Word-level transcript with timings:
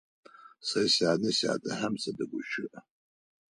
Сэ 0.67 0.81
сянэ-сятэхэм 0.93 1.93
садэгущыӏэ. 2.01 2.79